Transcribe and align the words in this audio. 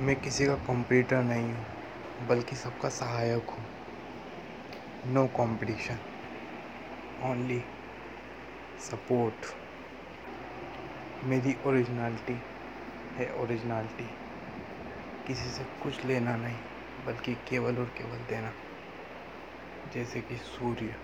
मैं 0.00 0.14
किसी 0.16 0.46
का 0.46 0.54
कॉम्पिटिटर 0.54 1.22
नहीं 1.22 1.52
हूँ, 1.52 2.26
बल्कि 2.28 2.56
सबका 2.56 2.88
सहायक 2.88 3.50
हूँ। 3.50 3.64
नो 5.14 5.26
कंपटीशन 5.26 5.98
ओनली 7.22 7.58
सपोर्ट 8.80 9.46
मेरी 11.24 11.56
ओरिजिनलिटी 11.66 12.38
है 13.18 13.30
ओरिजिनलिटी 13.32 14.08
किसी 15.26 15.50
से 15.50 15.64
कुछ 15.82 16.04
लेना 16.04 16.36
नहीं, 16.36 16.58
बल्कि 17.06 17.34
केवल 17.48 17.78
और 17.78 17.92
केवल 17.98 18.24
देना। 18.30 18.54
जैसे 19.94 20.20
कि 20.20 20.36
सूर्य, 20.36 20.94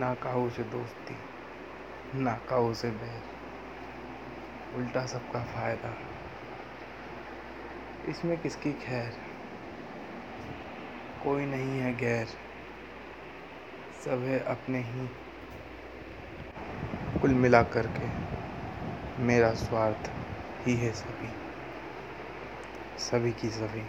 ना 0.00 0.14
काहू 0.14 0.50
से 0.50 0.64
दोस्ती, 0.64 1.18
ना 2.22 2.40
काहू 2.48 2.74
से 2.74 2.90
बैर। 2.90 3.22
उल्टा 4.78 5.06
सबका 5.06 5.44
फ़ायदा। 5.44 6.15
इसमें 8.08 8.40
किसकी 8.40 8.72
खैर? 8.72 9.12
कोई 11.24 11.46
नहीं 11.46 11.80
है 11.80 11.96
गैर। 11.96 12.26
सब 14.04 14.24
है 14.24 14.38
अपने 14.38 14.78
ही। 14.78 15.08
कुल 17.20 17.30
मिला 17.30 17.62
कर 17.62 17.86
के 17.86 18.08
मेरा 19.22 19.54
स्वार्थ 19.54 20.10
ही 20.66 20.74
है 20.74 20.92
सभी। 20.92 21.28
सभी 22.98 23.32
की 23.32 23.50
सभी। 23.50 23.82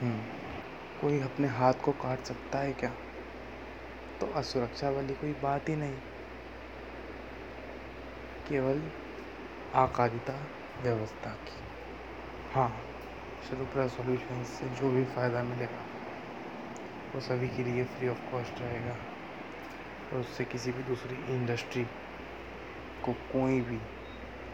हम्म, 0.00 0.20
कोई 1.00 1.20
अपने 1.20 1.48
हाथ 1.48 1.74
को 1.74 1.92
काट 1.92 2.20
सकता 2.20 2.58
है 2.58 2.72
क्या? 2.72 2.94
तो 4.20 4.26
असुरक्षा 4.26 4.90
वाली 4.90 5.14
कोई 5.14 5.32
बात 5.32 5.68
ही 5.68 5.76
नहीं। 5.76 5.96
केवल 8.48 8.82
आकारिता 9.74 10.46
व्यवस्था 10.82 11.30
की। 11.30 11.62
हाँ। 12.54 12.91
शुरुपुरा 13.48 13.86
सॉल्यूशन 13.86 14.42
से 14.44 14.68
जो 14.68 14.90
भी 14.90 15.04
फ़ायदा 15.04 15.42
मिलेगा, 15.42 15.84
वो 17.14 17.20
सभी 17.20 17.48
के 17.48 17.64
लिए 17.64 17.84
फ्री 17.84 18.08
ऑफ़ 18.08 18.30
कॉस्ट 18.30 18.60
रहेगा। 18.62 18.96
और 20.12 20.20
उससे 20.20 20.44
किसी 20.44 20.72
भी 20.72 20.82
दूसरी 20.82 21.34
इंडस्ट्री 21.34 21.84
को 23.04 23.12
कोई 23.12 23.60
भी 23.60 23.78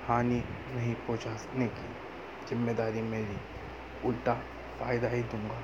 हानि 0.07 0.43
नहीं 0.75 0.95
पहुँचाने 0.95 1.67
की 1.67 1.89
ज़िम्मेदारी 2.49 3.03
मेरी। 3.03 3.37
उल्टा 4.05 4.35
फ़ायदा 4.81 5.09
ही 5.09 5.23
दूँगा 5.23 5.63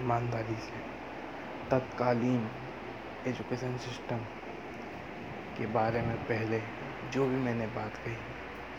ईमानदारी 0.00 0.54
से। 0.54 0.80
तत्कालीन 1.70 2.50
एजुकेशन 3.26 3.76
सिस्टम 3.76 4.18
के 5.58 5.66
बारे 5.66 6.02
में 6.02 6.16
पहले 6.16 6.60
जो 7.12 7.26
भी 7.26 7.36
मैंने 7.36 7.66
बात 7.66 7.96
कही, 7.96 8.16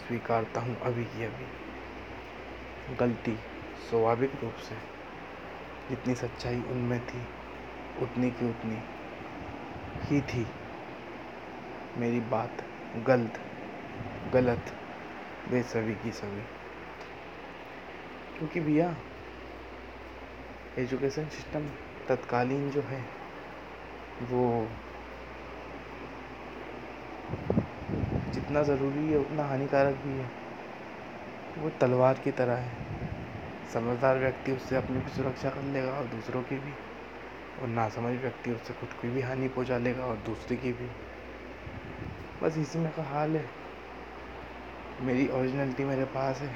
स्वीकारता 0.07 0.61
हूँ 0.61 0.79
अभी 0.79 1.03
की 1.03 1.23
अभी। 1.23 2.95
गलती 2.95 3.37
स्वाभाविक 3.89 4.31
रूप 4.43 4.53
से 4.53 4.75
जितनी 5.89 6.15
सच्चाई 6.15 6.61
उनमें 6.61 7.07
थी, 7.07 7.27
उतनी 8.01 8.31
की 8.31 8.49
उतनी 8.49 8.79
ही 10.01 10.21
थी। 10.21 10.47
मेरी 11.97 12.19
बात 12.19 12.51
गलत 12.95 13.41
गलत 14.33 14.65
वे 15.49 15.63
सभी 15.63 15.95
की 15.95 16.11
सभी। 16.11 16.41
क्योंकि 18.37 18.59
भैया 18.59 18.95
एजुकेशन 20.77 21.25
सिस्टम 21.25 21.67
तत्कालीन 22.09 22.69
जो 22.69 22.81
है, 22.81 23.05
वो 24.21 24.67
जितना 28.31 28.63
ज़रूरी 28.63 29.11
है, 29.11 29.17
उतना 29.17 29.43
हानिकारक 29.43 29.95
भी 29.95 30.13
है। 30.13 30.31
वो 31.57 31.69
तलवार 31.69 32.13
की 32.13 32.31
तरह 32.31 32.55
है। 32.55 32.90
समझदार 33.73 34.17
व्यक्ति 34.17 34.51
उससे 34.51 34.75
अपनी 34.75 34.99
भी 34.99 35.11
सुरक्षा 35.11 35.49
कर 35.49 35.61
लेगा 35.61 35.91
और 35.91 36.05
दूसरों 36.05 36.43
की 36.43 36.57
भी। 36.57 36.73
और 37.61 37.67
नासमझ 37.67 38.21
व्यक्ति 38.21 38.51
उससे 38.51 38.73
खुद 38.73 38.89
की 38.89 39.09
भी 39.09 39.21
हानि 39.21 39.47
पहुँचा 39.47 39.77
लेगा 39.77 40.05
और 40.05 40.17
दूसरे 40.17 40.57
की 40.57 40.73
भी। 40.73 40.89
बस 42.43 42.57
इसी 42.57 42.79
में 42.79 42.91
का 42.91 43.03
हाल 43.03 43.37
है। 43.37 43.49
मेरी 45.01 45.27
ओरिजिनलिटी 45.27 45.83
मेरे 45.83 46.05
पास 46.05 46.39
है। 46.39 46.55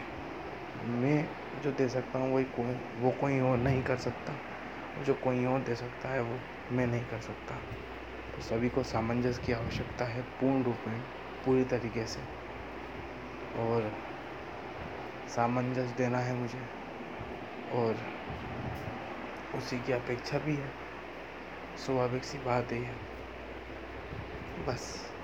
मैं 0.85 1.29
जो 1.63 1.71
दे 1.71 1.89
सकता 1.89 2.19
हूँ, 2.19 2.35
वही 2.35 2.45
कोई, 2.45 2.75
वो 2.99 3.11
कोई 3.11 3.39
और 3.39 3.57
नहीं 3.57 3.83
कर 3.83 3.97
सकता। 3.97 4.33
जो 5.03 5.13
कोई 5.13 5.45
और 5.45 5.59
दे 5.59 5.75
सकता 5.75 6.09
है, 6.09 6.21
वो 6.21 6.39
मैं 6.71 6.87
नहीं 6.87 7.05
कर 7.05 7.19
सकता। 7.19 7.55
तो 8.35 8.41
सभी 8.41 8.69
को 8.69 8.83
सामंजस्य 8.83 9.41
की 9.45 9.53
आवश्यकता 9.53 10.05
है 10.05 10.21
पूर्ण 10.21 10.63
रूप 10.63 10.77
में, 10.87 11.01
पूरी 11.45 11.63
तरीके 11.63 12.05
से। 12.05 12.19
और 13.59 13.93
सामंजस्य 15.27 15.95
देना 15.97 16.17
है 16.17 16.35
मुझे। 16.35 16.84
और 17.71 17.95
उसी 19.55 19.79
की 19.79 19.91
अपेक्षा 19.91 20.39
भी 20.39 20.55
है। 20.55 20.71
स्वाभाविक 21.77 22.23
सी 22.23 22.37
बात 22.37 22.71
ही। 22.71 22.85
बस। 24.67 25.14